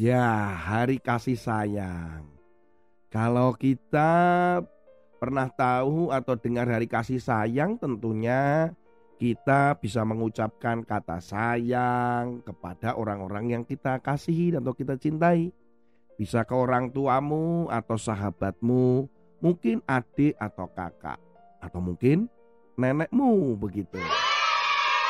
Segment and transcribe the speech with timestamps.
[0.00, 2.24] Ya, hari kasih sayang.
[3.12, 4.08] Kalau kita
[5.20, 8.72] pernah tahu atau dengar hari kasih sayang, tentunya
[9.20, 15.52] kita bisa mengucapkan kata sayang kepada orang-orang yang kita kasihi atau kita cintai.
[16.16, 19.04] Bisa ke orang tuamu atau sahabatmu,
[19.44, 21.20] mungkin adik atau kakak,
[21.60, 22.24] atau mungkin
[22.80, 24.00] nenekmu begitu.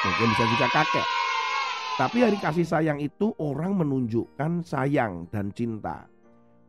[0.00, 1.27] Mungkin bisa juga kakek.
[1.98, 6.06] Tapi hari kasih sayang itu orang menunjukkan sayang dan cinta.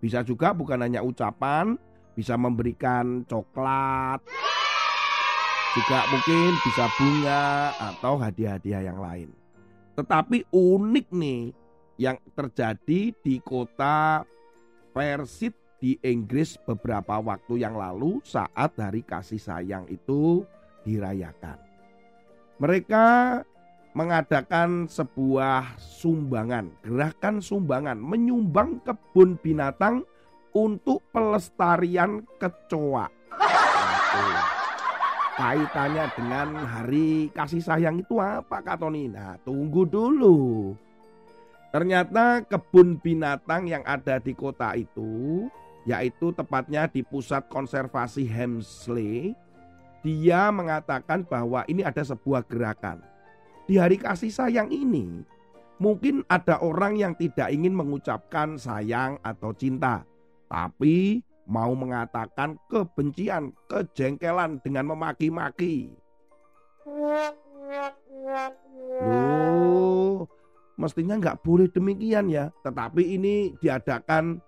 [0.00, 1.76] Bisa juga bukan hanya ucapan,
[2.16, 4.24] bisa memberikan coklat,
[5.76, 7.44] juga mungkin bisa bunga
[7.76, 9.28] atau hadiah-hadiah yang lain.
[10.00, 11.52] Tetapi unik nih
[12.00, 14.24] yang terjadi di kota
[14.96, 20.40] Persit di Inggris beberapa waktu yang lalu saat hari kasih sayang itu
[20.88, 21.60] dirayakan.
[22.58, 23.06] Mereka
[23.96, 30.04] mengadakan sebuah sumbangan, gerakan sumbangan, menyumbang kebun binatang
[30.52, 33.08] untuk pelestarian kecoa.
[35.38, 39.06] Kaitannya dengan hari kasih sayang itu apa Kak Tony?
[39.06, 40.74] Nah tunggu dulu.
[41.70, 45.46] Ternyata kebun binatang yang ada di kota itu,
[45.86, 49.36] yaitu tepatnya di pusat konservasi Hemsley,
[50.02, 52.98] dia mengatakan bahwa ini ada sebuah gerakan
[53.68, 55.20] di hari kasih sayang ini,
[55.76, 60.08] mungkin ada orang yang tidak ingin mengucapkan sayang atau cinta,
[60.48, 65.92] tapi mau mengatakan kebencian, kejengkelan dengan memaki-maki.
[69.04, 70.24] Loh,
[70.80, 72.48] mestinya nggak boleh demikian ya.
[72.64, 74.40] Tetapi ini diadakan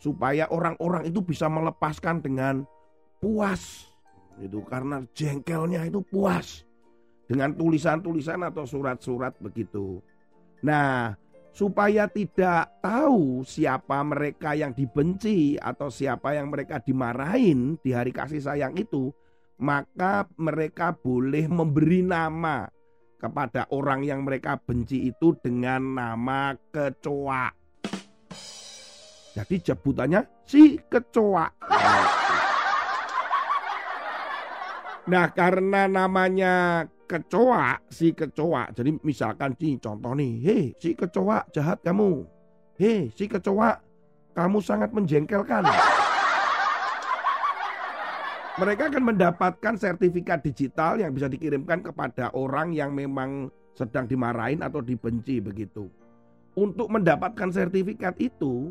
[0.00, 2.64] supaya orang-orang itu bisa melepaskan dengan
[3.20, 3.84] puas.
[4.40, 6.64] Itu karena jengkelnya itu puas
[7.32, 10.04] dengan tulisan-tulisan atau surat-surat begitu.
[10.60, 11.16] Nah,
[11.48, 18.44] supaya tidak tahu siapa mereka yang dibenci atau siapa yang mereka dimarahin di hari kasih
[18.44, 19.08] sayang itu,
[19.64, 22.68] maka mereka boleh memberi nama
[23.16, 27.48] kepada orang yang mereka benci itu dengan nama kecoa.
[29.32, 31.48] Jadi jebutannya si kecoa.
[35.02, 38.72] Nah, karena namanya kecoa, si kecoa.
[38.72, 42.24] Jadi misalkan nih contoh nih, hei si kecoa jahat kamu.
[42.80, 43.76] Hei si kecoa
[44.32, 45.68] kamu sangat menjengkelkan.
[48.52, 54.84] Mereka akan mendapatkan sertifikat digital yang bisa dikirimkan kepada orang yang memang sedang dimarahin atau
[54.84, 55.88] dibenci begitu.
[56.52, 58.68] Untuk mendapatkan sertifikat itu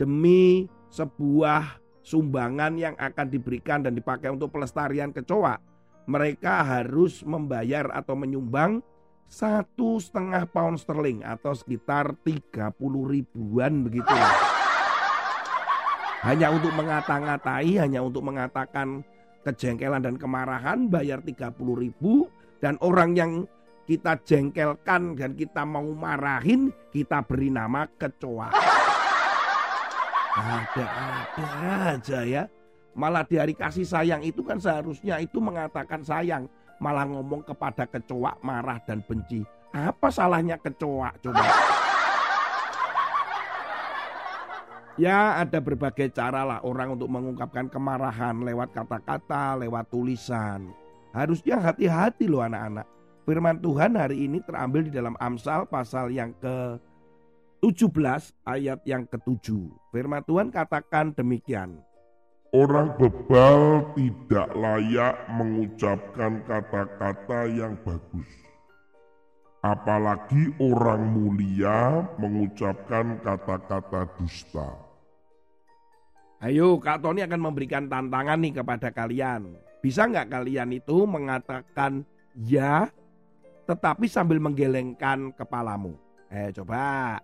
[0.00, 5.60] demi sebuah sumbangan yang akan diberikan dan dipakai untuk pelestarian kecoa,
[6.10, 8.82] mereka harus membayar atau menyumbang
[9.30, 12.74] satu setengah pound sterling atau sekitar 30
[13.06, 14.10] ribuan begitu.
[16.26, 19.06] Hanya untuk mengata-ngatai, hanya untuk mengatakan
[19.46, 22.26] kejengkelan dan kemarahan bayar 30 ribu
[22.58, 23.32] dan orang yang
[23.86, 28.50] kita jengkelkan dan kita mau marahin kita beri nama kecoa.
[30.30, 31.46] Ada-ada
[31.94, 32.44] aja ya.
[32.94, 36.50] Malah di hari kasih sayang itu kan seharusnya itu mengatakan sayang.
[36.80, 39.44] Malah ngomong kepada kecoa marah dan benci.
[39.70, 41.44] Apa salahnya kecoa coba?
[44.98, 50.74] Ya ada berbagai cara lah orang untuk mengungkapkan kemarahan lewat kata-kata, lewat tulisan.
[51.14, 52.84] Harusnya hati-hati loh anak-anak.
[53.24, 56.76] Firman Tuhan hari ini terambil di dalam Amsal pasal yang ke
[57.64, 57.92] 17
[58.48, 59.52] ayat yang ke-7.
[59.92, 61.80] Firman Tuhan katakan demikian.
[62.50, 68.26] Orang bebal tidak layak mengucapkan kata-kata yang bagus.
[69.62, 74.66] Apalagi orang mulia mengucapkan kata-kata dusta.
[76.42, 79.54] Ayo Kak Tony akan memberikan tantangan nih kepada kalian.
[79.78, 82.02] Bisa nggak kalian itu mengatakan
[82.34, 82.90] ya
[83.70, 85.94] tetapi sambil menggelengkan kepalamu?
[86.26, 87.22] Eh coba.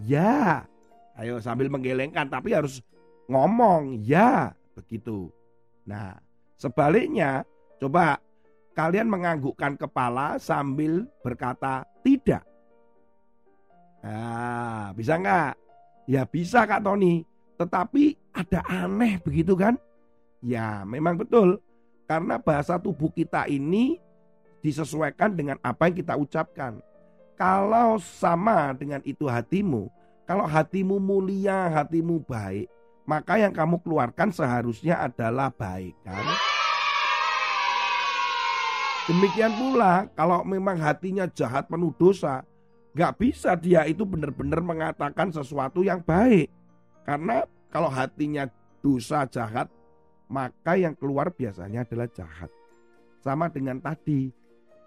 [0.00, 0.64] Ya.
[1.12, 2.80] Ayo sambil menggelengkan tapi harus
[3.28, 5.30] ngomong ya begitu.
[5.86, 6.16] Nah,
[6.56, 7.44] sebaliknya
[7.80, 8.18] coba
[8.72, 12.42] kalian menganggukkan kepala sambil berkata tidak.
[14.02, 15.54] Nah, bisa nggak?
[16.10, 17.22] Ya bisa Kak Tony.
[17.60, 19.78] Tetapi ada aneh begitu kan?
[20.42, 21.62] Ya memang betul.
[22.10, 24.02] Karena bahasa tubuh kita ini
[24.62, 26.82] disesuaikan dengan apa yang kita ucapkan.
[27.38, 29.90] Kalau sama dengan itu hatimu,
[30.26, 32.70] kalau hatimu mulia, hatimu baik,
[33.08, 36.24] maka yang kamu keluarkan seharusnya adalah baik kan?
[39.10, 42.46] Demikian pula kalau memang hatinya jahat penuh dosa,
[42.92, 46.52] Gak bisa dia itu benar-benar mengatakan sesuatu yang baik.
[47.08, 48.44] Karena kalau hatinya
[48.84, 49.72] dosa jahat,
[50.28, 52.52] maka yang keluar biasanya adalah jahat.
[53.24, 54.28] Sama dengan tadi,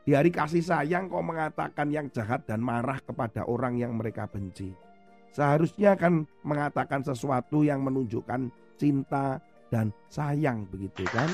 [0.06, 4.85] di hari kasih sayang kau mengatakan yang jahat dan marah kepada orang yang mereka benci.
[5.31, 9.39] Seharusnya kan mengatakan sesuatu yang menunjukkan cinta
[9.72, 11.27] dan sayang begitu kan.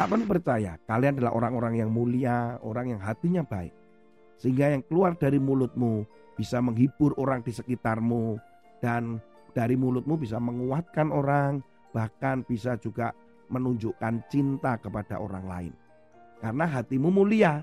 [0.00, 3.74] Kapan percaya kalian adalah orang-orang yang mulia, orang yang hatinya baik.
[4.40, 6.08] Sehingga yang keluar dari mulutmu
[6.40, 8.40] bisa menghibur orang di sekitarmu.
[8.80, 9.20] Dan
[9.52, 11.60] dari mulutmu bisa menguatkan orang,
[11.92, 13.12] bahkan bisa juga
[13.52, 15.72] menunjukkan cinta kepada orang lain.
[16.40, 17.60] Karena hatimu mulia.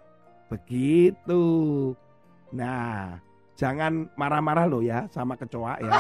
[0.54, 1.42] Begitu.
[2.56, 3.20] Nah,
[3.60, 5.92] jangan marah-marah loh ya sama kecoa ya.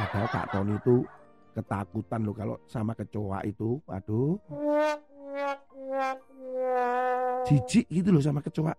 [0.00, 0.96] Padahal Kak Tony itu
[1.52, 3.82] ketakutan loh kalau sama kecoa itu.
[3.90, 4.38] Aduh.
[7.50, 8.72] Jijik gitu loh sama kecoa.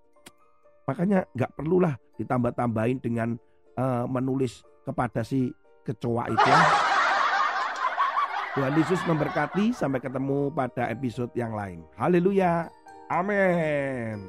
[0.88, 3.36] Makanya nggak perlulah ditambah-tambahin dengan
[3.78, 5.52] uh, menulis kepada si
[5.86, 6.52] kecoa itu.
[8.52, 9.72] Tuhan Yesus memberkati.
[9.72, 11.84] Sampai ketemu pada episode yang lain.
[11.96, 12.68] Haleluya.
[13.12, 14.20] Amin.